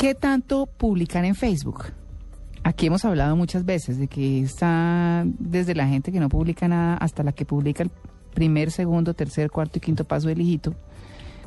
¿Qué 0.00 0.14
tanto 0.14 0.64
publican 0.64 1.26
en 1.26 1.34
Facebook? 1.34 1.92
Aquí 2.64 2.86
hemos 2.86 3.04
hablado 3.04 3.36
muchas 3.36 3.66
veces 3.66 3.98
de 3.98 4.08
que 4.08 4.40
está 4.40 5.24
desde 5.26 5.74
la 5.74 5.86
gente 5.88 6.10
que 6.10 6.18
no 6.20 6.30
publica 6.30 6.66
nada 6.68 6.94
hasta 6.94 7.22
la 7.22 7.32
que 7.32 7.44
publica 7.44 7.82
el 7.82 7.90
primer, 8.32 8.70
segundo, 8.70 9.12
tercer, 9.12 9.50
cuarto 9.50 9.76
y 9.76 9.82
quinto 9.82 10.04
paso 10.04 10.28
del 10.28 10.40
hijito, 10.40 10.74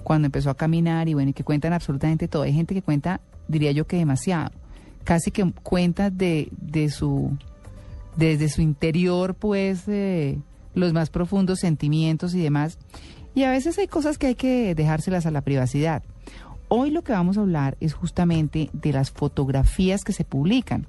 cuando 0.04 0.28
empezó 0.28 0.52
a 0.52 0.56
caminar 0.56 1.10
y 1.10 1.16
bueno, 1.16 1.32
y 1.32 1.34
que 1.34 1.44
cuentan 1.44 1.74
absolutamente 1.74 2.28
todo. 2.28 2.44
Hay 2.44 2.54
gente 2.54 2.76
que 2.76 2.84
cuenta, 2.84 3.22
diría 3.48 3.72
yo 3.72 3.88
que 3.88 3.98
demasiado, 3.98 4.52
casi 5.04 5.32
que 5.32 5.52
cuenta 5.64 6.12
de, 6.12 6.50
de 6.52 6.92
su, 6.92 7.36
desde 8.18 8.50
su 8.50 8.62
interior, 8.62 9.34
pues, 9.34 9.88
eh, 9.88 10.38
los 10.76 10.94
más 10.94 11.10
profundos 11.10 11.58
sentimientos 11.58 12.36
y 12.36 12.44
demás. 12.44 12.78
Y 13.34 13.46
a 13.46 13.50
veces 13.50 13.80
hay 13.80 13.88
cosas 13.88 14.20
que 14.20 14.28
hay 14.28 14.36
que 14.36 14.76
dejárselas 14.76 15.26
a 15.26 15.32
la 15.32 15.42
privacidad. 15.42 16.04
Hoy 16.76 16.90
lo 16.90 17.04
que 17.04 17.12
vamos 17.14 17.38
a 17.38 17.42
hablar 17.42 17.78
es 17.82 17.94
justamente 17.94 18.72
de 18.74 18.94
las 18.94 19.12
fotografías 19.12 20.04
que 20.04 20.12
se 20.12 20.26
publican, 20.26 20.88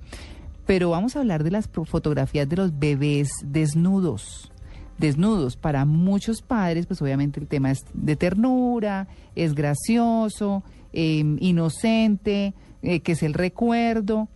pero 0.65 0.89
vamos 0.89 1.15
a 1.15 1.19
hablar 1.19 1.45
de 1.45 1.51
las 1.51 1.69
fotografías 1.69 2.49
de 2.49 2.57
los 2.57 2.79
bebés 2.79 3.29
desnudos. 3.45 4.51
Desnudos, 4.97 5.57
para 5.57 5.85
muchos 5.85 6.41
padres, 6.41 6.87
pues 6.87 7.03
obviamente 7.03 7.39
el 7.39 7.49
tema 7.49 7.71
es 7.71 7.85
de 7.93 8.17
ternura, 8.17 9.09
es 9.35 9.55
gracioso, 9.55 10.63
eh, 10.95 11.23
inocente, 11.41 12.55
eh, 12.81 13.01
que 13.01 13.13
es 13.13 13.23
el 13.23 13.35
recuerdo, 13.35 14.29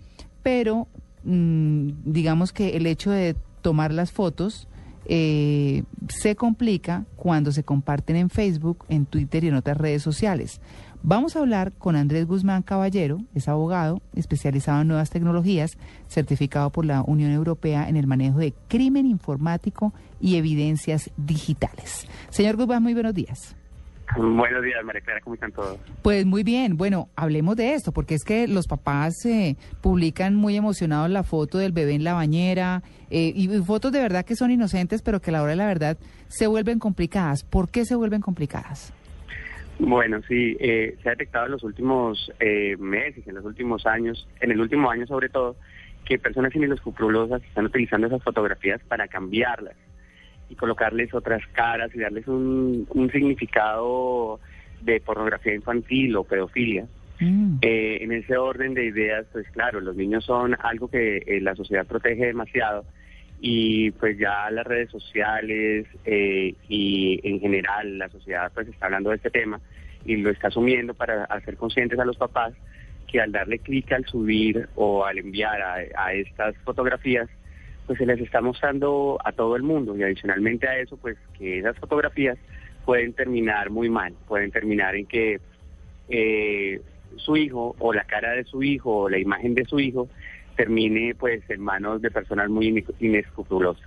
pero 0.42 0.86
mm, 1.24 1.92
digamos 2.04 2.52
que 2.52 2.76
el 2.76 2.86
hecho 2.86 3.10
de 3.10 3.36
tomar 3.62 3.91
las 3.91 4.12
fotos 4.12 4.69
eh, 5.08 5.82
se 6.08 6.36
complica 6.36 7.06
cuando 7.16 7.50
se 7.50 7.64
comparten 7.64 8.16
en 8.16 8.30
Facebook, 8.30 8.84
en 8.88 9.06
Twitter 9.06 9.42
y 9.42 9.48
en 9.48 9.54
otras 9.54 9.76
redes 9.76 10.02
sociales. 10.02 10.60
Vamos 11.02 11.36
a 11.36 11.40
hablar 11.40 11.72
con 11.72 11.96
Andrés 11.96 12.26
Guzmán 12.26 12.62
Caballero, 12.62 13.18
es 13.34 13.48
abogado 13.48 14.02
especializado 14.14 14.82
en 14.82 14.88
nuevas 14.88 15.10
tecnologías, 15.10 15.78
certificado 16.08 16.70
por 16.70 16.84
la 16.84 17.02
Unión 17.02 17.30
Europea 17.30 17.88
en 17.88 17.96
el 17.96 18.06
manejo 18.06 18.38
de 18.38 18.52
crimen 18.68 19.06
informático 19.06 19.94
y 20.20 20.36
evidencias 20.36 21.10
digitales. 21.16 22.06
Señor 22.30 22.56
Guzmán, 22.56 22.82
muy 22.82 22.94
buenos 22.94 23.14
días. 23.14 23.57
Buenos 24.16 24.62
días, 24.62 24.82
María 24.84 25.00
Clara, 25.02 25.20
¿cómo 25.20 25.34
están 25.34 25.52
todos? 25.52 25.78
Pues 26.02 26.24
muy 26.24 26.42
bien, 26.42 26.76
bueno, 26.76 27.08
hablemos 27.14 27.56
de 27.56 27.74
esto, 27.74 27.92
porque 27.92 28.14
es 28.14 28.24
que 28.24 28.48
los 28.48 28.66
papás 28.66 29.14
eh, 29.26 29.56
publican 29.80 30.34
muy 30.34 30.56
emocionados 30.56 31.10
la 31.10 31.22
foto 31.22 31.58
del 31.58 31.72
bebé 31.72 31.94
en 31.94 32.04
la 32.04 32.14
bañera 32.14 32.82
eh, 33.10 33.32
y, 33.34 33.48
fotos 33.62 33.92
de 33.92 34.00
verdad 34.00 34.24
que 34.24 34.34
son 34.34 34.50
inocentes, 34.50 35.02
pero 35.02 35.20
que 35.20 35.30
a 35.30 35.34
la 35.34 35.42
hora 35.42 35.50
de 35.50 35.56
la 35.56 35.66
verdad 35.66 35.98
se 36.28 36.46
vuelven 36.46 36.78
complicadas. 36.78 37.44
¿Por 37.44 37.70
qué 37.70 37.84
se 37.84 37.94
vuelven 37.94 38.20
complicadas? 38.20 38.92
Bueno, 39.78 40.20
sí, 40.26 40.56
eh, 40.58 40.96
se 41.02 41.08
ha 41.08 41.12
detectado 41.12 41.46
en 41.46 41.52
los 41.52 41.62
últimos 41.62 42.32
eh, 42.40 42.76
meses, 42.78 43.26
en 43.28 43.36
los 43.36 43.44
últimos 43.44 43.86
años, 43.86 44.26
en 44.40 44.50
el 44.50 44.60
último 44.60 44.90
año 44.90 45.06
sobre 45.06 45.28
todo, 45.28 45.56
que 46.04 46.18
personas 46.18 46.54
inescrupulosas 46.54 47.42
están 47.44 47.66
utilizando 47.66 48.06
esas 48.06 48.22
fotografías 48.22 48.80
para 48.88 49.06
cambiarlas 49.06 49.76
y 50.50 50.54
colocarles 50.54 51.12
otras 51.14 51.42
caras 51.53 51.91
y 51.94 51.98
darles 51.98 52.26
un, 52.26 52.86
un 52.91 53.10
significado 53.10 54.41
de 54.81 55.00
pornografía 55.00 55.54
infantil 55.54 56.16
o 56.16 56.25
pedofilia. 56.25 56.86
Mm, 57.20 57.59
Eh, 57.62 57.98
en 58.03 58.12
ese 58.12 58.36
orden 58.36 58.75
de 58.75 58.84
ideas, 58.84 59.26
pues 59.32 59.48
claro, 59.50 59.81
los 59.81 59.97
niños 59.97 60.25
son 60.25 60.56
algo 60.60 60.88
que 60.88 61.16
eh, 61.26 61.41
la 61.41 61.54
sociedad 61.56 61.86
protege 61.86 62.26
demasiado 62.26 62.84
y 63.41 63.91
pues 63.92 64.19
ya 64.19 64.50
las 64.50 64.66
redes 64.66 64.91
sociales 64.91 65.86
eh, 66.04 66.54
y 66.69 67.20
en 67.22 67.41
general 67.41 67.98
la 67.98 68.09
sociedad 68.09 68.50
pues 68.54 68.69
está 68.69 68.86
hablando 68.86 69.10
de 69.10 69.16
este 69.16 69.30
tema 69.30 69.60
y 70.04 70.16
lo 70.16 70.30
está 70.30 70.48
asumiendo 70.48 70.94
para 70.94 71.25
hacer 71.25 71.56
conscientes 71.56 71.98
a 71.98 72.04
los 72.04 72.16
papás 72.16 72.53
que 73.06 73.20
al 73.20 73.30
darle 73.32 73.59
clic 73.60 73.92
al 73.92 74.04
subir 74.06 74.69
o 74.75 75.04
al 75.04 75.19
enviar 75.19 75.60
a, 75.62 75.76
a 75.97 76.12
estas 76.15 76.56
fotografías 76.65 77.28
pues 77.88 77.99
se 77.99 78.06
les 78.06 78.21
está 78.21 78.41
mostrando 78.41 79.19
a 79.25 79.32
todo 79.32 79.56
el 79.56 79.65
mundo 79.65 79.97
y 79.97 80.03
adicionalmente 80.04 80.69
a 80.69 80.78
eso 80.78 80.97
pues 80.99 81.16
que 81.37 81.59
esas 81.59 81.76
fotografías 81.78 82.38
pueden 82.84 83.12
terminar 83.15 83.71
muy 83.71 83.88
mal, 83.91 84.15
pueden 84.28 84.53
terminar 84.53 84.94
en 84.94 85.06
que 85.06 85.41
eh, 86.09 86.81
su 87.16 87.37
hijo 87.37 87.75
o 87.81 87.93
la 87.93 88.04
cara 88.04 88.32
de 88.32 88.44
su 88.44 88.62
hijo 88.62 88.94
o 88.97 89.09
la 89.09 89.19
imagen 89.19 89.54
de 89.54 89.65
su 89.65 89.81
hijo 89.81 90.09
termine 90.56 91.15
pues 91.15 91.43
en 91.50 91.60
manos 91.62 92.00
de 92.03 92.10
personas 92.10 92.48
muy 92.50 92.69
ine- 92.69 92.84
inescrupulosas. 93.00 93.82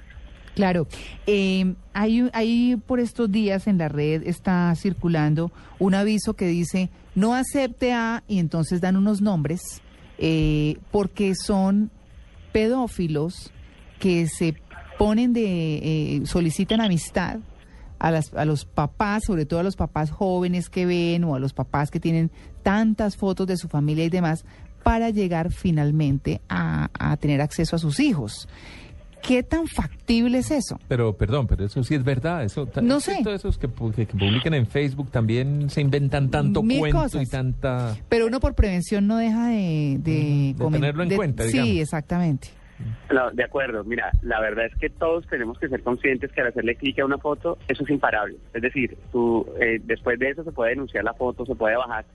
claro, 0.56 0.88
eh, 1.28 1.74
hay, 1.94 2.30
hay 2.34 2.76
por 2.88 3.00
estos 3.00 3.32
días 3.32 3.68
en 3.68 3.78
la 3.78 3.88
red 3.88 4.24
está 4.26 4.74
circulando 4.76 5.52
un 5.80 5.94
aviso 5.96 6.34
que 6.34 6.46
dice 6.48 6.90
no 7.14 7.36
acepte 7.36 7.94
a 7.94 8.24
y 8.28 8.40
entonces 8.40 8.82
dan 8.82 8.96
unos 8.98 9.22
nombres 9.22 9.62
eh, 10.18 10.78
porque 10.92 11.34
son 11.36 11.90
pedófilos 12.52 13.52
que 14.02 14.28
se 14.28 14.56
ponen 15.00 15.32
de 15.32 15.78
eh, 16.18 16.22
solicitan 16.26 16.82
amistad 16.82 17.38
a, 18.00 18.12
las, 18.12 18.34
a 18.34 18.44
los 18.44 18.66
papás, 18.66 19.24
sobre 19.26 19.46
todo 19.46 19.60
a 19.62 19.64
los 19.64 19.76
papás 19.78 20.12
jóvenes 20.12 20.70
que 20.70 20.86
ven 20.86 21.24
o 21.24 21.36
a 21.36 21.40
los 21.40 21.54
papás 21.54 21.90
que 21.92 22.00
tienen 22.02 22.32
tantas 22.64 23.16
fotos 23.16 23.48
de 23.48 23.56
su 23.58 23.70
familia 23.70 24.04
y 24.04 24.10
demás, 24.10 24.44
para 24.84 25.10
llegar 25.12 25.52
finalmente 25.52 26.42
a, 26.50 26.90
a 27.00 27.16
tener 27.18 27.40
acceso 27.42 27.76
a 27.76 27.80
sus 27.80 28.00
hijos. 28.00 28.50
¿Qué 29.22 29.44
tan 29.44 29.68
factible 29.68 30.40
es 30.40 30.50
eso? 30.50 30.80
Pero, 30.88 31.16
perdón, 31.16 31.46
pero 31.46 31.64
eso 31.66 31.84
sí 31.84 31.94
es 31.94 32.04
verdad. 32.04 32.44
Eso, 32.44 32.68
No 32.82 33.00
sé. 33.00 33.20
Todos 33.24 33.36
esos 33.42 33.60
que, 33.60 33.68
que- 33.96 34.08
que 34.08 34.18
publican 34.18 34.56
en 34.56 34.66
Facebook 34.66 35.12
también 35.12 35.70
se 35.70 35.80
inventan 35.82 36.32
tanto 36.32 36.64
Mil 36.64 36.80
cuento 36.80 37.02
cosas. 37.04 37.22
y 37.22 37.26
tanta... 37.28 37.96
Pero 38.10 38.26
uno 38.26 38.40
por 38.40 38.56
prevención 38.56 39.06
no 39.06 39.18
deja 39.18 39.50
de... 39.50 40.56
Tenerlo 40.72 41.04
en 41.04 41.10
de- 41.10 41.16
cuenta, 41.16 41.44
Sí, 41.44 41.52
digamos. 41.52 41.76
exactamente. 41.78 42.48
No, 43.14 43.30
de 43.32 43.44
acuerdo, 43.44 43.84
mira, 43.84 44.12
la 44.22 44.40
verdad 44.40 44.66
es 44.68 44.76
que 44.78 44.90
todos 44.90 45.28
tenemos 45.28 45.60
que 45.60 45.68
ser 45.68 45.84
conscientes 45.84 46.32
que 46.32 46.42
al 46.42 46.48
hacerle 46.48 46.76
clic 46.76 47.00
a 47.00 47.06
una 47.06 47.18
foto, 47.18 47.58
eso 47.68 47.84
es 47.84 47.90
imparable. 47.90 48.38
Es 48.54 48.62
decir, 48.62 48.98
tú, 49.12 49.46
eh, 49.60 49.80
después 49.84 50.18
de 50.20 50.30
eso 50.30 50.44
se 50.44 50.52
puede 50.52 50.72
denunciar 50.72 51.04
la 51.04 51.14
foto, 51.14 51.46
se 51.46 51.56
puede 51.56 51.76
bajar, 51.76 52.06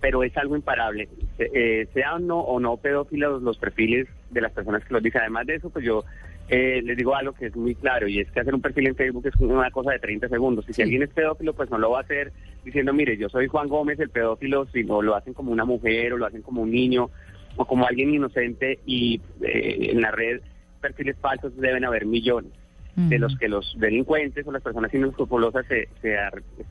pero 0.00 0.22
es 0.22 0.34
algo 0.36 0.56
imparable. 0.56 1.08
Eh, 1.38 1.86
sean 1.92 2.26
no, 2.26 2.38
o 2.40 2.58
no 2.60 2.76
pedófilos 2.78 3.42
los 3.42 3.58
perfiles 3.58 4.06
de 4.30 4.40
las 4.40 4.52
personas 4.52 4.84
que 4.84 4.94
los 4.94 5.02
dicen. 5.02 5.20
Además 5.20 5.46
de 5.46 5.56
eso, 5.56 5.68
pues 5.70 5.84
yo 5.84 6.04
eh, 6.48 6.80
les 6.82 6.96
digo 6.96 7.14
algo 7.14 7.32
que 7.34 7.46
es 7.46 7.56
muy 7.56 7.74
claro, 7.74 8.08
y 8.08 8.20
es 8.20 8.30
que 8.30 8.40
hacer 8.40 8.54
un 8.54 8.62
perfil 8.62 8.86
en 8.86 8.96
Facebook 8.96 9.26
es 9.26 9.36
una 9.36 9.70
cosa 9.70 9.90
de 9.92 9.98
30 9.98 10.28
segundos. 10.28 10.64
Y 10.64 10.68
si 10.68 10.74
Sí. 10.74 10.82
alguien 10.82 11.02
es 11.02 11.10
pedófilo, 11.10 11.52
pues 11.52 11.68
no 11.68 11.76
lo 11.76 11.90
va 11.90 11.98
a 11.98 12.02
hacer 12.02 12.32
diciendo, 12.64 12.94
mire, 12.94 13.18
yo 13.18 13.28
soy 13.28 13.48
Juan 13.48 13.68
Gómez, 13.68 14.00
el 14.00 14.08
pedófilo, 14.08 14.64
sino 14.72 15.02
lo 15.02 15.14
hacen 15.14 15.34
como 15.34 15.52
una 15.52 15.66
mujer 15.66 16.14
o 16.14 16.16
lo 16.16 16.24
hacen 16.24 16.40
como 16.40 16.62
un 16.62 16.70
niño 16.70 17.10
o 17.58 17.66
como 17.66 17.86
alguien 17.86 18.14
inocente 18.14 18.78
y 18.86 19.20
eh, 19.42 19.90
en 19.90 20.00
la 20.00 20.10
red 20.10 20.40
perfiles 20.80 21.16
falsos 21.20 21.54
deben 21.56 21.84
haber 21.84 22.06
millones 22.06 22.52
de 22.96 23.18
los 23.20 23.36
que 23.38 23.48
los 23.48 23.76
delincuentes 23.78 24.44
o 24.44 24.50
las 24.50 24.60
personas 24.62 24.92
inescrupulosas 24.92 25.64
se, 25.66 25.88
se, 26.02 26.16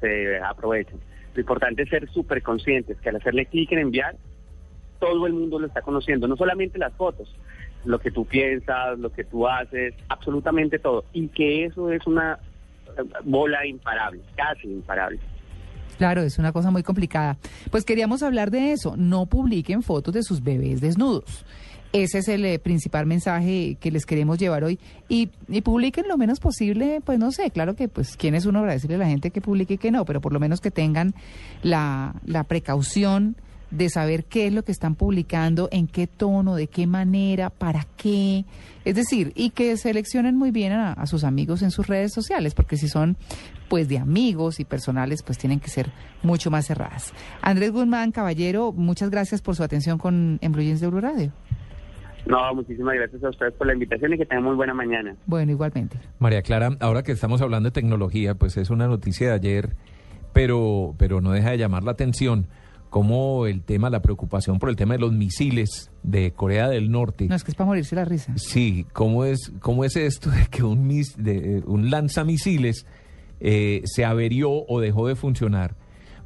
se 0.02 0.38
aprovechan. 0.40 1.00
Lo 1.34 1.40
importante 1.40 1.84
es 1.84 1.90
ser 1.90 2.10
súper 2.10 2.44
conscientes 2.44 2.98
que 3.00 3.08
al 3.08 3.16
hacerle 3.16 3.46
clic 3.46 3.72
en 3.72 3.80
enviar, 3.80 4.18
todo 5.00 5.26
el 5.26 5.32
mundo 5.32 5.58
lo 5.58 5.68
está 5.68 5.82
conociendo, 5.82 6.28
no 6.28 6.36
solamente 6.36 6.78
las 6.80 6.92
fotos, 6.96 7.34
lo 7.86 8.00
que 8.00 8.12
tú 8.12 8.26
piensas, 8.26 9.00
lo 9.00 9.12
que 9.12 9.24
tú 9.24 9.48
haces, 9.48 9.94
absolutamente 10.10 10.80
todo. 10.80 11.06
Y 11.14 11.30
que 11.30 11.64
eso 11.64 11.94
es 11.94 12.06
una 12.06 12.40
eh, 12.98 13.04
bola 13.24 13.66
imparable, 13.66 14.20
casi 14.36 14.68
imparable. 14.68 15.20
Claro, 15.98 16.22
es 16.22 16.38
una 16.38 16.52
cosa 16.52 16.72
muy 16.72 16.84
complicada. 16.84 17.38
Pues 17.72 17.84
queríamos 17.84 18.24
hablar 18.24 18.52
de 18.52 18.72
eso. 18.72 18.96
No 18.98 19.26
publiquen 19.26 19.82
fotos 19.82 20.14
de 20.14 20.24
sus 20.24 20.44
bebés 20.44 20.82
desnudos. 20.82 21.46
Ese 21.94 22.20
es 22.20 22.28
el 22.28 22.46
eh, 22.46 22.60
principal 22.60 23.06
mensaje 23.06 23.78
que 23.80 23.92
les 23.92 24.06
queremos 24.06 24.38
llevar 24.38 24.64
hoy. 24.64 24.80
Y, 25.08 25.30
y 25.48 25.62
publiquen 25.62 26.08
lo 26.08 26.18
menos 26.18 26.40
posible, 26.40 27.02
pues 27.04 27.18
no 27.18 27.32
sé, 27.32 27.50
claro 27.50 27.76
que 27.76 27.88
pues 27.88 28.18
quién 28.18 28.36
es 28.36 28.46
uno 28.46 28.60
para 28.60 28.74
decirle 28.74 28.96
a 28.96 29.00
la 29.00 29.08
gente 29.08 29.32
que 29.32 29.42
publique 29.42 29.76
y 29.76 29.78
que 29.78 29.90
no, 29.90 30.04
pero 30.06 30.20
por 30.20 30.34
lo 30.34 30.40
menos 30.40 30.60
que 30.60 30.70
tengan 30.70 31.16
la, 31.64 32.14
la 32.26 32.44
precaución 32.44 33.38
de 33.72 33.90
saber 33.90 34.26
qué 34.26 34.48
es 34.48 34.54
lo 34.54 34.64
que 34.64 34.72
están 34.72 34.96
publicando, 34.96 35.68
en 35.72 35.88
qué 35.88 36.08
tono, 36.08 36.56
de 36.56 36.68
qué 36.68 36.88
manera, 36.88 37.50
para 37.50 37.86
qué. 37.98 38.46
Es 38.86 38.96
decir, 38.96 39.34
y 39.36 39.50
que 39.50 39.76
seleccionen 39.78 40.38
muy 40.38 40.52
bien 40.52 40.72
a, 40.72 40.94
a 40.94 41.06
sus 41.06 41.24
amigos 41.24 41.62
en 41.62 41.72
sus 41.72 41.88
redes 41.88 42.14
sociales, 42.14 42.54
porque 42.54 42.78
si 42.78 42.88
son 42.88 43.18
pues 43.68 43.90
de 43.90 43.98
amigos 43.98 44.60
y 44.60 44.66
personales, 44.66 45.24
pues 45.24 45.38
tienen 45.38 45.60
que 45.60 45.70
ser 45.70 45.92
mucho 46.24 46.50
más 46.50 46.68
cerradas. 46.68 47.14
Andrés 47.42 47.72
Guzmán, 47.72 48.12
caballero, 48.12 48.72
muchas 48.72 49.10
gracias 49.10 49.42
por 49.42 49.56
su 49.56 49.64
atención 49.64 49.98
con 49.98 50.40
En 50.42 50.52
Blue 50.52 50.64
Jeans 50.64 50.82
de 50.82 50.88
Blue 50.88 51.02
Radio. 51.02 51.32
No, 52.26 52.54
muchísimas 52.54 52.96
gracias 52.96 53.24
a 53.24 53.30
ustedes 53.30 53.54
por 53.54 53.68
la 53.68 53.74
invitación 53.74 54.14
y 54.14 54.18
que 54.18 54.26
tengan 54.26 54.44
muy 54.44 54.56
buena 54.56 54.74
mañana. 54.74 55.16
Bueno, 55.26 55.52
igualmente. 55.52 55.98
María 56.20 56.42
Clara, 56.42 56.72
ahora 56.82 57.04
que 57.04 57.14
estamos 57.14 57.42
hablando 57.42 57.70
de 57.70 57.74
tecnología, 57.74 58.36
pues 58.36 58.58
es 58.58 58.70
una 58.70 58.88
noticia 58.88 59.30
de 59.30 59.34
ayer, 59.34 59.76
pero, 60.34 60.94
pero 60.98 61.22
no 61.22 61.32
deja 61.32 61.52
de 61.52 61.58
llamar 61.58 61.84
la 61.84 61.92
atención 61.92 62.48
como 62.90 63.46
el 63.48 63.62
tema, 63.64 63.90
la 63.90 64.02
preocupación 64.02 64.60
por 64.60 64.70
el 64.70 64.76
tema 64.76 64.94
de 64.94 65.00
los 65.00 65.12
misiles 65.14 65.92
de 66.04 66.32
Corea 66.32 66.70
del 66.70 66.90
Norte. 66.90 67.28
No, 67.28 67.36
es 67.36 67.44
que 67.44 67.52
es 67.52 67.56
para 67.56 67.68
morirse 67.68 67.96
la 67.96 68.06
risa. 68.06 68.34
Sí, 68.38 68.86
¿cómo 68.94 69.26
es, 69.26 69.52
cómo 69.60 69.84
es 69.84 69.96
esto 69.96 70.30
de 70.30 70.48
que 70.48 70.64
un, 70.64 70.88
mis, 70.88 71.16
de, 71.18 71.62
un 71.66 71.90
lanzamisiles 71.90 72.86
eh, 73.40 73.82
se 73.86 74.06
averió 74.06 74.52
o 74.68 74.80
dejó 74.80 75.08
de 75.08 75.16
funcionar? 75.16 75.76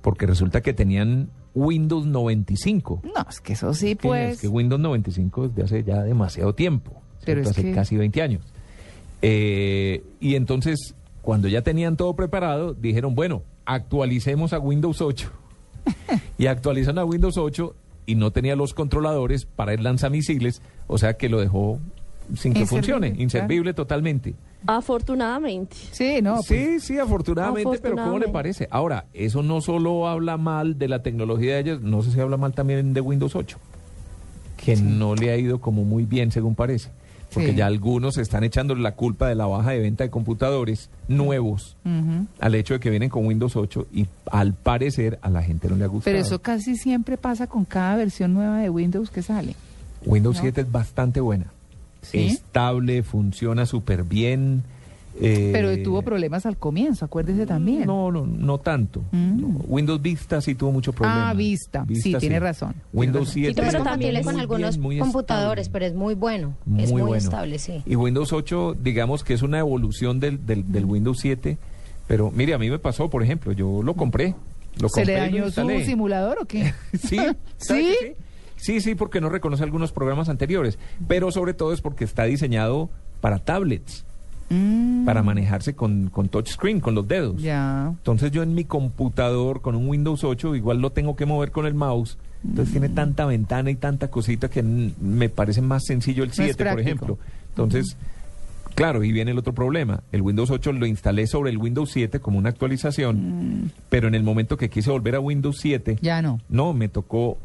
Porque 0.01 0.25
resulta 0.27 0.61
que 0.61 0.73
tenían 0.73 1.29
Windows 1.53 2.05
95. 2.05 3.01
No, 3.03 3.25
es 3.29 3.41
que 3.41 3.53
eso 3.53 3.73
sí, 3.73 3.95
pues. 3.95 4.35
Es 4.35 4.41
que 4.41 4.47
Windows 4.47 4.79
95 4.81 5.45
es 5.45 5.55
de 5.55 5.63
hace 5.63 5.83
ya 5.83 6.01
demasiado 6.03 6.53
tiempo. 6.55 7.01
Pero 7.25 7.41
es 7.41 7.49
hace 7.49 7.63
que- 7.63 7.71
casi 7.73 7.97
20 7.97 8.21
años. 8.21 8.43
Eh, 9.21 10.03
y 10.19 10.35
entonces, 10.35 10.95
cuando 11.21 11.47
ya 11.47 11.61
tenían 11.61 11.97
todo 11.97 12.15
preparado, 12.15 12.73
dijeron, 12.73 13.13
bueno, 13.15 13.43
actualicemos 13.65 14.53
a 14.53 14.59
Windows 14.59 15.01
8. 15.01 15.31
Y 16.37 16.47
actualizan 16.47 16.97
a 16.97 17.05
Windows 17.05 17.37
8 17.37 17.75
y 18.05 18.15
no 18.15 18.31
tenía 18.31 18.55
los 18.55 18.73
controladores 18.73 19.45
para 19.45 19.73
el 19.73 19.83
lanzamisiles, 19.83 20.61
o 20.87 20.97
sea 20.97 21.13
que 21.13 21.29
lo 21.29 21.39
dejó 21.39 21.79
sin 22.35 22.53
que 22.53 22.61
Inservible, 22.61 22.67
funcione, 22.67 23.07
claro. 23.09 23.23
inservible 23.23 23.73
totalmente. 23.73 24.35
Afortunadamente. 24.67 25.75
Sí, 25.91 26.21
no, 26.21 26.35
pues, 26.35 26.45
sí, 26.45 26.79
sí, 26.79 26.99
afortunadamente, 26.99 27.79
pero 27.81 27.95
¿cómo 27.95 28.19
le 28.19 28.27
parece? 28.27 28.67
Ahora, 28.71 29.05
eso 29.13 29.41
no 29.43 29.61
solo 29.61 30.07
habla 30.07 30.37
mal 30.37 30.77
de 30.77 30.87
la 30.87 31.01
tecnología 31.01 31.55
de 31.55 31.59
ellos, 31.61 31.81
no 31.81 32.01
sé 32.03 32.11
si 32.11 32.19
habla 32.19 32.37
mal 32.37 32.53
también 32.53 32.93
de 32.93 33.01
Windows 33.01 33.35
8, 33.35 33.57
que 34.63 34.75
no 34.75 35.15
le 35.15 35.31
ha 35.31 35.37
ido 35.37 35.59
como 35.59 35.83
muy 35.83 36.05
bien, 36.05 36.31
según 36.31 36.55
parece. 36.55 36.91
Porque 37.33 37.51
Sí. 37.51 37.55
ya 37.55 37.65
algunos 37.65 38.17
están 38.17 38.43
echándole 38.43 38.81
la 38.81 38.93
culpa 38.95 39.27
de 39.27 39.35
la 39.35 39.45
baja 39.45 39.71
de 39.71 39.79
venta 39.79 40.03
de 40.03 40.09
computadores 40.09 40.89
nuevos 41.07 41.77
al 42.39 42.55
hecho 42.55 42.73
de 42.73 42.79
que 42.79 42.89
vienen 42.89 43.09
con 43.09 43.25
Windows 43.25 43.55
8 43.55 43.87
y 43.93 44.07
al 44.31 44.53
parecer 44.53 45.17
a 45.21 45.29
la 45.29 45.41
gente 45.41 45.69
no 45.69 45.75
le 45.77 45.85
ha 45.85 45.87
gustado. 45.87 46.13
Pero 46.13 46.19
eso 46.25 46.39
casi 46.41 46.75
siempre 46.75 47.17
pasa 47.17 47.47
con 47.47 47.63
cada 47.65 47.95
versión 47.95 48.33
nueva 48.33 48.59
de 48.59 48.69
Windows 48.69 49.09
que 49.09 49.21
sale. 49.21 49.55
Windows 50.05 50.37
¿no? 50.37 50.41
7 50.41 50.61
es 50.61 50.71
bastante 50.71 51.21
buena. 51.21 51.45
¿Sí? 52.01 52.17
Estable, 52.27 53.03
funciona 53.03 53.65
súper 53.65 54.03
bien. 54.03 54.63
Eh, 55.19 55.49
Pero 55.51 55.81
tuvo 55.83 56.01
problemas 56.01 56.45
al 56.45 56.57
comienzo, 56.57 57.05
acuérdese 57.05 57.45
también. 57.45 57.85
No, 57.85 58.11
no, 58.11 58.25
no 58.25 58.57
tanto. 58.59 59.03
Mm. 59.11 59.41
No, 59.41 59.47
Windows 59.67 60.01
Vista 60.01 60.41
sí 60.41 60.55
tuvo 60.55 60.71
mucho 60.71 60.93
problema. 60.93 61.29
Ah, 61.29 61.33
Vista. 61.33 61.85
Sí, 61.93 62.15
tiene 62.15 62.39
razón. 62.39 62.73
Windows 62.93 63.31
Tiene 63.33 63.47
7 63.53 63.61
razón. 63.61 63.67
es 63.67 63.71
Pero 63.73 63.83
compatible 63.83 64.13
también 64.13 64.23
con 64.33 64.39
algunos 64.39 64.75
bien, 64.77 64.81
muy 64.81 64.99
computadores, 64.99 65.67
estable. 65.67 65.73
pero 65.73 65.85
es 65.91 65.97
muy 65.97 66.13
bueno. 66.15 66.55
Muy 66.65 66.83
es 66.83 66.91
muy 66.91 67.01
bueno. 67.01 67.15
estable, 67.15 67.59
sí. 67.59 67.81
Y 67.85 67.95
Windows 67.95 68.31
8, 68.33 68.77
digamos 68.81 69.23
que 69.23 69.33
es 69.33 69.41
una 69.41 69.59
evolución 69.59 70.19
del, 70.19 70.45
del, 70.45 70.71
del 70.71 70.85
Windows 70.85 71.19
7. 71.19 71.57
Pero 72.07 72.31
mire, 72.31 72.53
a 72.53 72.57
mí 72.57 72.69
me 72.69 72.79
pasó, 72.79 73.09
por 73.09 73.23
ejemplo, 73.23 73.51
yo 73.51 73.81
lo 73.83 73.95
compré. 73.95 74.35
Lo 74.79 74.87
¿Se 74.89 75.01
compré 75.01 75.05
le 75.05 75.13
dañó 75.19 75.51
su 75.51 75.85
simulador 75.85 76.37
o 76.41 76.45
qué? 76.45 76.73
Sí, 76.97 77.17
¿sabe 77.17 77.35
¿Sí? 77.57 77.95
sí? 77.99 78.13
Sí, 78.55 78.79
sí, 78.81 78.95
porque 78.95 79.19
no 79.21 79.29
reconoce 79.29 79.63
algunos 79.63 79.91
programas 79.91 80.29
anteriores. 80.29 80.77
Pero 81.07 81.31
sobre 81.31 81.53
todo 81.53 81.73
es 81.73 81.81
porque 81.81 82.03
está 82.03 82.25
diseñado 82.25 82.89
para 83.19 83.39
tablets, 83.39 84.05
Mm, 84.51 85.05
para 85.05 85.23
manejarse 85.23 85.73
con, 85.75 86.09
con 86.09 86.27
touchscreen, 86.29 86.79
con 86.81 86.93
los 86.93 87.07
dedos. 87.07 87.35
Entonces 87.41 88.31
yo 88.31 88.43
en 88.43 88.53
mi 88.53 88.65
computador 88.65 89.61
con 89.61 89.75
un 89.75 89.87
Windows 89.87 90.23
8 90.23 90.55
igual 90.55 90.79
lo 90.81 90.91
tengo 90.91 91.15
que 91.15 91.25
mover 91.25 91.51
con 91.51 91.65
el 91.65 91.73
mouse. 91.73 92.17
Entonces 92.43 92.71
tiene 92.71 92.89
Mm. 92.89 92.95
tanta 92.95 93.25
ventana 93.25 93.71
y 93.71 93.75
tanta 93.75 94.09
cosita 94.09 94.49
que 94.49 94.61
me 94.63 95.29
parece 95.29 95.61
más 95.61 95.85
sencillo 95.85 96.23
el 96.23 96.31
es 96.31 96.35
7, 96.35 96.65
por 96.65 96.79
ejemplo. 96.79 97.17
Entonces, 97.49 97.95
claro, 98.75 99.03
y 99.03 99.11
viene 99.11 99.31
el 99.31 99.37
otro 99.37 99.53
problema. 99.53 100.01
El 100.11 100.21
Windows 100.21 100.49
8 100.49 100.71
lo 100.73 100.85
instalé 100.85 101.27
sobre 101.27 101.51
el 101.51 101.57
Windows 101.57 101.91
7 101.91 102.19
como 102.19 102.37
una 102.39 102.49
actualización, 102.49 103.71
pero 103.89 104.07
en 104.07 104.15
el 104.15 104.23
momento 104.23 104.57
que 104.57 104.69
quise 104.69 104.89
volver 104.91 105.15
a 105.15 105.19
Windows 105.19 105.57
7, 105.59 105.93
Mm. 105.93 105.97
Ya 106.03 106.21
no. 106.21 106.39
no, 106.49 106.73
me 106.73 106.89
tocó 106.89 107.37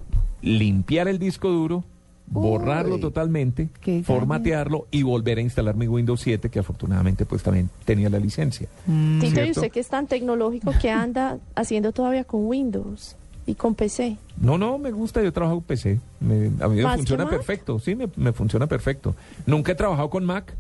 limpiar 0.43 1.09
el 1.09 1.19
disco 1.19 1.51
duro, 1.51 1.85
borrarlo 2.29 2.97
Uy, 2.97 3.01
totalmente, 3.01 3.69
formatearlo 4.05 4.87
y 4.91 5.03
volver 5.03 5.39
a 5.39 5.41
instalar 5.41 5.77
mi 5.77 5.87
Windows 5.87 6.21
7, 6.21 6.49
que 6.51 6.59
afortunadamente 6.59 7.25
pues 7.25 7.43
también 7.43 7.71
tenía 7.85 8.11
la 8.11 8.19
licencia. 8.19 8.69
Mm, 8.87 9.21
Tito, 9.21 9.45
y 9.45 9.51
usted 9.53 9.71
que 9.71 9.81
es 9.81 9.89
tan 9.89 10.07
tecnológico 10.07 10.73
que 10.81 10.91
anda 10.91 11.39
haciendo 11.55 11.93
todavía 11.93 12.25
con 12.25 12.47
Windows 12.47 13.17
y 13.47 13.55
con 13.55 13.75
PC. 13.75 14.17
No, 14.41 14.59
no, 14.59 14.77
me 14.79 14.91
gusta, 14.91 15.23
yo 15.23 15.33
trabajo 15.33 15.57
con 15.57 15.65
PC. 15.65 16.01
Me- 16.21 16.51
a 16.61 16.69
mí 16.69 16.77
me 16.77 16.83
¿Más 16.83 16.93
que 16.95 16.99
funciona 16.99 17.29
perfecto, 17.29 17.79
sí, 17.79 17.95
me, 17.95 18.09
me 18.17 18.33
funciona 18.33 18.67
perfecto. 18.67 19.15
Nunca 19.47 19.73
he 19.73 19.75
trabajado 19.77 20.11
con 20.11 20.25
Mac 20.25 20.53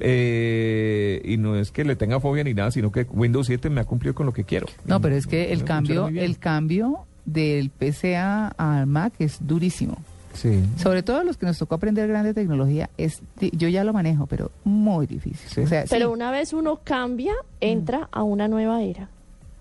eh, 0.00 1.20
y 1.24 1.36
no 1.36 1.56
es 1.56 1.70
que 1.72 1.84
le 1.84 1.96
tenga 1.96 2.20
fobia 2.20 2.44
ni 2.44 2.54
nada, 2.54 2.70
sino 2.70 2.90
que 2.92 3.06
Windows 3.10 3.46
7 3.46 3.70
me 3.70 3.80
ha 3.80 3.84
cumplido 3.84 4.14
con 4.14 4.26
lo 4.26 4.32
que 4.32 4.44
quiero. 4.44 4.66
No, 4.86 5.00
pero 5.00 5.16
es 5.16 5.26
que 5.26 5.52
el 5.52 5.64
cambio, 5.64 6.08
el 6.08 6.38
cambio 6.38 7.06
del 7.24 7.70
PC 7.70 8.16
a, 8.16 8.48
al 8.48 8.86
Mac 8.86 9.12
es 9.18 9.38
durísimo. 9.40 9.98
Sí. 10.34 10.62
Sobre 10.76 11.02
todo 11.02 11.24
los 11.24 11.36
que 11.36 11.46
nos 11.46 11.58
tocó 11.58 11.74
aprender 11.74 12.08
grande 12.08 12.32
tecnología, 12.34 12.88
es 12.96 13.20
di- 13.38 13.50
yo 13.54 13.68
ya 13.68 13.82
lo 13.84 13.92
manejo, 13.92 14.26
pero 14.26 14.50
muy 14.64 15.06
difícil. 15.06 15.48
Sí. 15.48 15.60
O 15.62 15.66
sea, 15.66 15.84
Pero 15.90 16.06
sí. 16.08 16.12
una 16.14 16.30
vez 16.30 16.52
uno 16.52 16.80
cambia, 16.84 17.32
entra 17.60 18.08
a 18.12 18.22
una 18.22 18.46
nueva 18.48 18.82
era. 18.82 19.08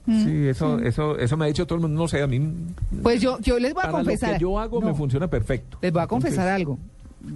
Mm. 0.06 0.24
Sí, 0.26 0.48
eso, 0.48 0.80
eso, 0.80 1.18
eso 1.18 1.38
me 1.38 1.46
ha 1.46 1.48
dicho 1.48 1.66
todo 1.66 1.76
el 1.76 1.82
mundo. 1.82 2.02
No 2.02 2.08
sé, 2.08 2.22
a 2.22 2.28
mí. 2.28 2.40
Pues 3.04 3.22
yo, 3.22 3.40
yo 3.40 3.60
les 3.60 3.74
voy 3.74 3.82
a 3.82 3.86
para 3.92 3.98
confesar. 4.00 4.30
lo 4.30 4.36
que 4.36 4.42
yo 4.42 4.60
hago 4.60 4.80
No, 4.82 4.88
me 4.88 4.94
funciona 4.94 5.28
perfecto. 5.28 5.78
Les 5.82 5.92
voy 5.92 6.02
a 6.02 6.08
confesar 6.08 6.48
Entonces, 6.48 6.56
algo. 6.56 6.80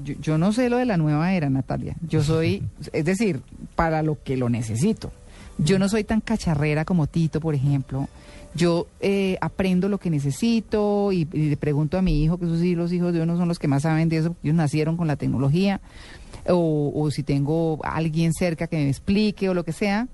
Yo, 0.06 0.14
yo 0.22 0.38
no 0.38 0.54
sé 0.54 0.70
lo 0.70 0.78
de 0.78 0.86
la 0.86 0.98
nueva 0.98 1.34
era, 1.34 1.50
Natalia. 1.50 1.96
Yo 2.08 2.24
soy, 2.24 2.64
es 2.94 3.04
decir, 3.06 3.42
para 3.76 4.02
lo 4.04 4.18
que 4.24 4.38
lo 4.38 4.48
necesito. 4.50 5.12
Yo 5.58 5.78
no 5.78 5.90
soy 5.90 6.04
tan 6.04 6.22
cacharrera 6.22 6.86
como 6.86 7.06
Tito, 7.08 7.40
por 7.40 7.54
ejemplo. 7.54 8.08
Yo 8.56 8.88
eh, 9.00 9.38
aprendo 9.42 9.90
lo 9.90 9.98
que 9.98 10.10
necesito 10.10 11.12
y, 11.12 11.28
y 11.34 11.50
le 11.50 11.58
pregunto 11.58 11.98
a 11.98 12.02
mi 12.02 12.24
hijo, 12.24 12.38
que 12.38 12.46
esos 12.46 12.60
sí, 12.60 12.76
los 12.76 12.92
hijos 12.94 13.14
de 13.14 13.22
uno 13.22 13.38
son 13.38 13.48
los 13.48 13.58
que 13.58 13.68
más 13.68 13.84
saben 13.84 14.10
de 14.10 14.18
eso, 14.18 14.36
ellos 14.44 14.56
nacieron 14.56 14.96
con 14.96 15.08
la 15.08 15.16
tecnología, 15.16 15.82
o, 16.48 16.92
o 16.94 17.12
si 17.12 17.24
tengo 17.24 17.80
a 17.84 17.96
alguien 17.96 18.34
cerca 18.34 18.68
que 18.68 18.78
me 18.78 18.90
explique 18.90 19.50
o 19.50 19.54
lo 19.54 19.64
que 19.64 19.74
sea. 19.74 20.08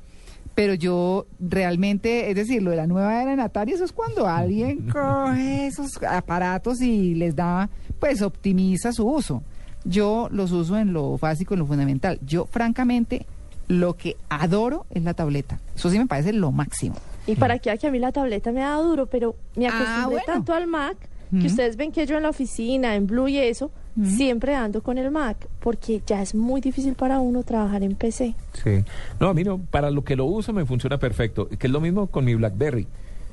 Pero 0.56 0.74
yo 0.74 1.26
realmente, 1.40 2.30
es 2.30 2.36
decir, 2.36 2.62
lo 2.62 2.72
de 2.72 2.78
la 2.78 2.88
nueva 2.88 3.22
era 3.22 3.32
de 3.32 3.38
Natalia, 3.38 3.76
eso 3.76 3.86
es 3.86 3.94
cuando 3.94 4.28
alguien 4.28 4.90
coge 4.92 5.68
esos 5.68 6.02
aparatos 6.04 6.82
y 6.82 7.16
les 7.16 7.36
da, 7.36 7.70
pues 8.00 8.22
optimiza 8.22 8.92
su 8.92 9.08
uso. 9.08 9.44
Yo 9.86 10.28
los 10.32 10.52
uso 10.52 10.78
en 10.78 10.92
lo 10.92 11.18
básico, 11.18 11.54
en 11.54 11.62
lo 11.62 11.66
fundamental. 11.66 12.20
Yo, 12.26 12.46
francamente, 12.46 13.26
lo 13.68 13.96
que 13.96 14.18
adoro 14.30 14.86
es 14.90 15.04
la 15.04 15.14
tableta. 15.14 15.60
Eso 15.76 15.90
sí 15.90 15.98
me 15.98 16.08
parece 16.08 16.34
lo 16.34 16.52
máximo. 16.52 16.96
Y 17.32 17.36
para 17.36 17.60
que, 17.60 17.78
que 17.78 17.88
a 17.88 17.92
mí 17.92 18.00
la 18.00 18.12
tableta 18.12 18.52
me 18.52 18.62
da 18.62 18.76
duro, 18.76 19.06
pero 19.06 19.36
me 19.56 19.68
Ah, 19.68 19.72
acostumbré 19.76 20.06
bueno. 20.06 20.24
tanto 20.26 20.54
al 20.54 20.68
Mac 20.68 20.98
que 21.40 21.46
ustedes 21.46 21.78
ven 21.78 21.92
que 21.92 22.08
yo 22.08 22.18
en 22.18 22.24
la 22.24 22.30
oficina, 22.30 22.96
en 22.96 23.06
Blue 23.06 23.28
y 23.28 23.38
eso, 23.38 23.70
siempre 24.04 24.56
ando 24.56 24.82
con 24.82 24.98
el 24.98 25.12
Mac, 25.12 25.38
porque 25.60 26.02
ya 26.08 26.22
es 26.22 26.34
muy 26.34 26.60
difícil 26.62 26.96
para 26.96 27.20
uno 27.20 27.44
trabajar 27.44 27.84
en 27.84 27.94
PC. 27.96 28.34
Sí. 28.64 28.84
No, 29.20 29.28
a 29.30 29.34
mí 29.36 29.44
no, 29.44 29.60
para 29.60 29.92
lo 29.92 30.04
que 30.04 30.16
lo 30.16 30.26
uso 30.26 30.54
me 30.54 30.66
funciona 30.66 30.98
perfecto. 30.98 31.48
Que 31.50 31.68
es 31.68 31.72
lo 31.74 31.82
mismo 31.82 32.08
con 32.08 32.26
mi 32.26 32.34
BlackBerry. 32.34 32.88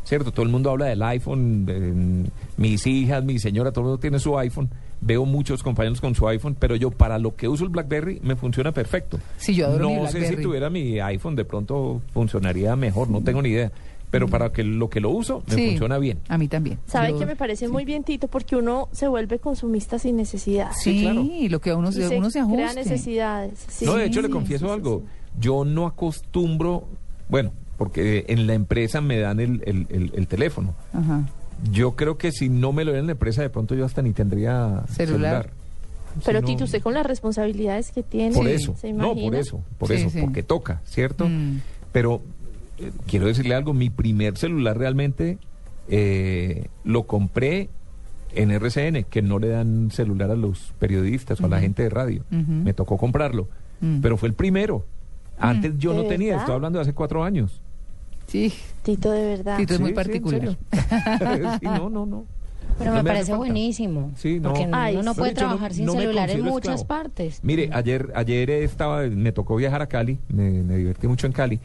¿Cierto? 0.06 0.30
Todo 0.32 0.44
el 0.44 0.48
mundo 0.52 0.70
habla 0.70 0.86
del 0.86 1.02
iPhone, 1.02 1.66
eh, 1.68 2.30
mis 2.56 2.86
hijas, 2.86 3.24
mi 3.24 3.38
señora, 3.38 3.72
todo 3.72 3.80
el 3.82 3.86
mundo 3.88 3.98
tiene 4.00 4.18
su 4.20 4.38
iPhone. 4.38 4.70
Veo 5.00 5.26
muchos 5.26 5.62
compañeros 5.62 6.00
con 6.00 6.14
su 6.14 6.26
iPhone, 6.28 6.56
pero 6.58 6.76
yo 6.76 6.90
para 6.90 7.18
lo 7.18 7.34
que 7.34 7.48
uso 7.48 7.64
el 7.64 7.70
BlackBerry 7.70 8.20
me 8.22 8.36
funciona 8.36 8.70
perfecto. 8.72 9.18
Sí, 9.36 9.54
yo 9.54 9.66
adoro 9.66 9.90
no 9.90 10.02
mi 10.02 10.08
sé 10.08 10.26
si 10.28 10.36
tuviera 10.36 10.70
mi 10.70 11.00
iPhone 11.00 11.34
de 11.36 11.44
pronto 11.44 12.00
funcionaría 12.14 12.76
mejor, 12.76 13.10
no 13.10 13.20
tengo 13.20 13.42
ni 13.42 13.50
idea. 13.50 13.72
Pero 14.08 14.28
para 14.28 14.52
que 14.52 14.62
lo 14.62 14.88
que 14.88 15.00
lo 15.00 15.10
uso 15.10 15.42
me 15.48 15.54
Sí, 15.56 15.66
funciona 15.70 15.98
bien. 15.98 16.20
A 16.28 16.38
mí 16.38 16.46
también. 16.46 16.78
¿Sabe 16.86 17.10
Yo- 17.10 17.18
que 17.18 17.26
me 17.26 17.34
parece 17.34 17.66
muy 17.68 17.84
bien, 17.84 18.04
Tito? 18.04 18.28
Porque 18.28 18.54
uno 18.54 18.88
se 18.92 19.08
vuelve 19.08 19.40
consumista 19.40 19.98
sin 19.98 20.16
necesidad. 20.16 20.70
Sí, 20.80 21.00
Sí, 21.00 21.02
claro. 21.02 21.24
lo 21.50 21.60
que 21.60 21.74
uno, 21.74 21.90
se, 21.90 22.16
uno 22.16 22.30
se 22.30 22.38
crea 22.40 22.66
ajuste. 22.66 22.74
necesidades. 22.84 23.66
sí. 23.68 23.84
no, 23.84 23.94
de 23.96 24.06
hecho 24.06 24.22
le 24.22 24.28
sí, 24.28 24.32
confieso 24.32 24.66
sí, 24.66 24.70
sí, 24.70 24.74
algo. 24.74 25.02
sí. 25.04 25.40
Yo 25.40 25.64
no 25.64 25.86
acostumbro, 25.86 26.84
bueno, 27.28 27.50
porque 27.76 28.24
en 28.28 28.46
la 28.46 28.54
empresa 28.54 29.00
me 29.00 29.18
dan 29.18 29.40
el, 29.40 29.62
el- 29.66 29.86
el- 29.90 30.12
el 30.14 30.26
teléfono. 30.26 30.74
Ajá. 30.92 31.22
Yo 31.72 31.96
creo 31.96 32.18
que 32.18 32.32
si 32.32 32.48
no 32.48 32.72
me 32.72 32.84
lo 32.84 32.90
dieran 32.90 33.04
en 33.04 33.06
la 33.06 33.12
empresa, 33.12 33.42
de 33.42 33.50
pronto 33.50 33.74
yo 33.74 33.84
hasta 33.84 34.02
ni 34.02 34.12
tendría 34.12 34.82
Celular. 34.88 34.96
celular. 35.44 35.50
Pero 36.24 36.38
Si 36.38 36.42
no- 36.42 36.46
Tito, 36.48 36.64
usted 36.64 36.82
con 36.82 36.94
las 36.94 37.04
responsabilidades 37.06 37.92
que 37.92 38.02
tiene, 38.02 38.34
Por 38.34 38.48
eso, 38.48 38.74
¿se 38.78 38.92
no, 38.92 39.14
por 39.14 39.34
eso, 39.34 39.62
por 39.78 39.88
Sí, 39.88 39.94
eso, 39.94 40.10
sí. 40.10 40.20
porque 40.20 40.42
toca, 40.42 40.80
¿cierto? 40.84 41.28
Mm. 41.28 41.60
Pero 41.92 42.22
eh, 42.78 42.90
quiero 43.06 43.26
decirle 43.26 43.54
algo, 43.54 43.72
mi 43.74 43.90
primer 43.90 44.36
celular 44.38 44.76
realmente 44.78 45.38
eh, 45.88 46.66
lo 46.84 47.04
compré 47.06 47.68
en 48.34 48.50
RCN, 48.50 49.04
que 49.04 49.22
no 49.22 49.38
le 49.38 49.48
dan 49.48 49.90
celular 49.90 50.30
a 50.30 50.36
los 50.36 50.72
periodistas 50.78 51.40
o 51.40 51.46
a 51.46 51.48
la 51.48 51.60
gente 51.60 51.82
de 51.82 51.88
radio. 51.90 52.22
Me 52.30 52.74
tocó 52.74 52.98
comprarlo, 52.98 53.48
Mm. 53.80 54.00
pero 54.00 54.16
fue 54.16 54.28
el 54.28 54.34
primero. 54.34 54.84
Antes 55.38 55.74
yo 55.78 55.92
¿De 55.92 56.02
no 56.02 56.04
tenía, 56.08 56.28
verdad? 56.30 56.42
estoy 56.42 56.54
hablando 56.56 56.78
de 56.78 56.82
hace 56.82 56.92
cuatro 56.94 57.22
años. 57.24 57.60
Sí, 58.26 58.52
Tito, 58.82 59.10
de 59.12 59.24
verdad. 59.26 59.56
Tito 59.58 59.74
es 59.74 59.80
muy 59.80 59.88
Sí, 59.88 59.92
en 59.92 59.94
particular. 59.94 60.56
Sí, 61.60 61.66
no, 61.66 61.88
no, 61.90 62.06
no. 62.06 62.24
Pero 62.78 62.90
No 62.90 62.96
me 62.98 63.04
parece 63.04 63.26
falta. 63.26 63.36
buenísimo. 63.38 64.10
Sí, 64.16 64.38
no. 64.38 64.50
Porque 64.50 64.66
uno 64.66 64.76
Ay, 64.76 64.96
no 65.02 65.14
sí. 65.14 65.18
puede 65.18 65.32
no- 65.32 65.38
trabajar 65.38 65.72
sin 65.72 65.86
no 65.86 65.92
celular 65.92 66.28
en 66.30 66.42
muchas 66.42 66.80
esclavo. 66.80 66.86
partes. 66.86 67.40
Mire, 67.42 67.70
ayer, 67.72 68.12
ayer 68.14 68.50
estaba, 68.50 69.02
me 69.04 69.32
tocó 69.32 69.56
viajar 69.56 69.80
a 69.80 69.86
Cali, 69.86 70.18
me, 70.28 70.50
me 70.62 70.76
divertí 70.76 71.06
mucho 71.08 71.26
en 71.26 71.32
Cali, 71.32 71.58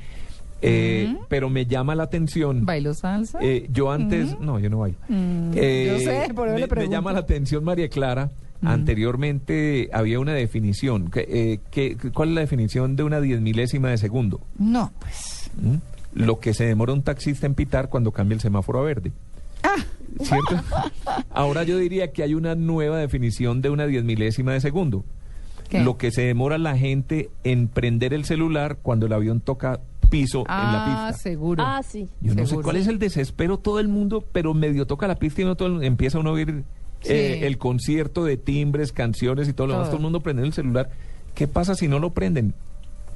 eh, 0.62 1.13
pero 1.27 1.50
me 1.50 1.65
llama 1.65 1.96
la 1.96 2.03
atención. 2.03 2.65
¿Bailo 2.65 2.94
salsa? 2.94 3.39
eh, 3.41 3.68
yo 3.74 3.91
antes, 3.91 4.39
no, 4.39 4.58
yo 4.60 4.70
no 4.70 4.80
bailo. 4.80 4.98
Mm, 5.10 5.51
Eh, 5.56 5.88
yo 5.91 6.00
sé, 6.00 6.34
por 6.34 6.48
eso 6.48 6.56
me, 6.56 6.68
le 6.68 6.88
me 6.88 6.89
llama 6.89 7.12
la 7.12 7.20
atención 7.20 7.63
María 7.63 7.89
Clara. 7.89 8.30
Anteriormente 8.63 9.89
había 9.91 10.20
una 10.20 10.34
definición. 10.34 11.10
que, 11.10 11.25
eh, 11.27 11.60
que- 11.72 11.98
¿Cuál 12.13 12.30
es 12.30 12.36
la 12.36 12.41
definición 12.41 12.96
de 12.96 13.03
una 13.03 13.20
diez 13.20 13.41
milésima 13.41 13.89
de 13.89 13.98
segundo? 13.98 14.39
No, 14.60 14.91
pues. 15.00 15.50
¿Mm? 15.60 15.75
Lo 16.13 16.39
que 16.39 16.53
se 16.53 16.65
demora 16.65 16.94
un 16.94 17.03
taxista 17.03 17.46
en 17.46 17.56
pitar 17.56 17.89
cuando 17.89 18.12
cambia 18.12 18.36
el 18.36 18.41
semáforo 18.41 18.80
a 18.80 18.84
verde. 18.84 19.12
Ah. 19.63 19.75
¿Cierto? 20.22 20.60
Ahora 21.30 21.63
yo 21.63 21.77
diría 21.77 22.12
que 22.12 22.24
hay 22.24 22.34
una 22.34 22.56
nueva 22.56 22.98
definición 22.98 23.62
de 23.62 23.70
una 23.70 23.86
diez 23.88 24.03
milésima 24.03 24.53
de 24.53 24.60
segundo. 24.62 25.06
¿Qué? 25.70 25.82
Lo 25.82 25.98
que 25.98 26.12
se 26.12 26.24
demora 26.24 26.58
la 26.58 26.77
gente 26.77 27.30
en 27.46 27.68
prender 27.70 28.13
el 28.13 28.25
celular 28.25 28.77
cuando 28.82 29.06
el 29.06 29.13
avión 29.13 29.39
toca 29.39 29.80
piso 30.10 30.39
en 30.41 30.46
la 30.50 31.06
Ah, 31.08 31.08
pista. 31.12 31.24
seguro. 31.24 31.63
Ah, 31.65 31.82
sí. 31.82 32.10
Yo 32.20 32.36
no 32.36 32.46
sé 32.46 32.58
cuál 32.58 32.75
es 32.75 32.88
el 32.88 33.00
desespero 33.00 33.58
todo 33.58 33.80
el 33.80 33.88
mundo, 33.88 34.25
pero 34.34 34.53
medio 34.53 34.86
toca 34.86 35.08
la 35.08 35.15
pista 35.15 35.41
y 35.41 35.46
no 35.46 35.56
todo 35.56 35.77
el- 35.77 35.84
empieza 35.86 36.20
uno 36.20 36.32
a 36.32 36.34
oír 36.34 36.63
Sí. 37.00 37.13
eh, 37.13 37.48
el 37.48 37.58
concierto 37.58 38.25
de 38.25 38.36
timbres, 38.36 38.91
canciones 38.91 39.48
y 39.48 39.53
todo 39.53 39.68
lo 39.68 39.74
demás, 39.74 39.88
Todo. 39.88 39.98
el 39.98 40.03
mundo 40.03 40.20
prende 40.20 40.44
el 40.44 40.51
celular. 40.51 40.89
¿Qué 41.34 41.48
pasa 41.48 41.74
si 41.75 41.88
no 41.88 42.00
lo 42.00 42.10
prenden? 42.10 42.53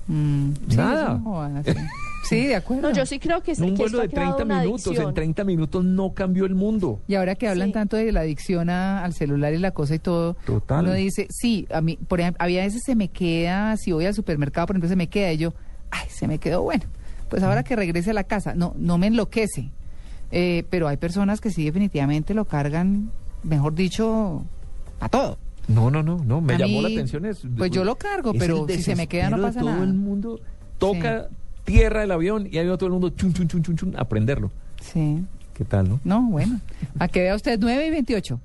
Mm, 0.08 0.52
Nada. 0.76 1.20
Sí, 2.28 2.48
de 2.48 2.56
acuerdo. 2.56 2.90
No, 2.90 2.96
yo 2.96 3.06
sí 3.06 3.20
creo 3.20 3.42
que, 3.42 3.52
es- 3.52 3.60
un 3.60 3.72
que 3.76 3.84
vuelo 3.84 3.86
esto 3.86 3.98
de 4.00 4.04
ha 4.06 4.10
creado 4.10 4.36
30 4.38 4.44
una 4.54 4.62
minutos, 4.64 4.88
adicción. 4.88 5.08
en 5.10 5.14
30 5.16 5.44
minutos 5.44 5.86
no 5.86 6.14
cambió 6.14 6.46
el 6.46 6.56
mundo. 6.56 7.00
Y 7.08 7.16
ahora 7.16 7.36
que 7.36 7.48
hablan 7.48 7.68
Sí. 7.70 7.74
tanto 7.74 7.98
de 7.98 8.12
la 8.12 8.22
adicción 8.22 8.70
a- 8.70 9.04
al 9.04 9.14
celular 9.14 9.54
y 9.54 9.60
la 9.60 9.72
cosa 9.72 9.96
y 9.96 10.00
todo, 10.00 10.36
Total. 10.46 10.84
uno 10.86 10.94
dice, 10.94 11.28
sí, 11.30 11.68
a 11.72 11.82
mí, 11.82 11.98
por 12.08 12.20
ejemplo, 12.20 12.44
había 12.44 12.64
veces 12.64 12.82
se 12.86 12.96
me 12.96 13.10
queda, 13.10 13.78
si 13.78 13.92
voy 13.92 14.06
al 14.06 14.14
supermercado, 14.14 14.68
por 14.68 14.76
ejemplo, 14.76 14.90
se 14.90 14.96
me 14.96 15.08
queda 15.08 15.32
y 15.34 15.38
yo, 15.38 15.54
ay, 15.92 16.08
se 16.10 16.28
me 16.28 16.40
quedó 16.40 16.62
bueno. 16.64 16.84
Pues 17.30 17.42
ahora 17.44 17.64
que 17.64 17.76
regrese 17.76 18.12
a 18.12 18.14
la 18.14 18.24
casa, 18.24 18.54
no, 18.56 18.74
no 18.78 18.98
me 18.98 19.08
enloquece. 19.08 19.72
Eh, 20.32 20.64
pero 20.70 20.88
hay 20.88 20.98
personas 20.98 21.40
que 21.42 21.50
sí 21.52 21.64
definitivamente 21.66 22.34
lo 22.34 22.46
cargan, 22.46 23.12
mejor 23.44 23.76
dicho, 23.76 24.44
a 25.00 25.10
todo. 25.10 25.38
No, 25.68 25.90
no, 25.90 26.04
no, 26.04 26.24
no, 26.24 26.42
me 26.42 26.54
A 26.54 26.58
llamó 26.58 26.74
mí, 26.78 26.82
la 26.84 26.90
atención. 26.90 27.26
Es, 27.26 27.42
pues 27.58 27.72
yo 27.72 27.84
lo 27.84 27.96
cargo, 27.96 28.32
es 28.34 28.40
pero 28.40 28.68
si 28.68 28.82
se 28.84 28.96
me 28.96 29.08
queda 29.08 29.30
no 29.30 29.38
desespero 29.38 29.42
de 29.42 29.48
pasa 29.48 29.60
todo 29.62 29.72
nada. 29.72 29.84
el 29.84 29.94
mundo 29.94 30.40
toca 30.78 31.28
tierra 31.66 32.04
el 32.04 32.12
avión 32.12 32.48
y 32.50 32.58
ahí 32.58 32.68
va 32.68 32.78
todo 32.78 32.88
el 32.88 32.94
mundo 32.94 33.10
chun, 33.10 33.34
chun, 33.34 33.48
chun, 33.48 33.62
chun, 33.62 33.76
chun, 33.76 33.94
a 33.98 34.08
prenderlo. 34.08 34.52
Sí. 34.82 35.24
¿Qué 35.54 35.66
tal, 35.66 35.90
no? 35.90 36.00
No, 36.04 36.22
bueno. 36.30 36.60
A 37.00 37.08
que 37.08 37.22
vea 37.22 37.36
usted 37.36 37.58
9 37.60 37.88
y 37.88 37.90
28. 37.90 38.40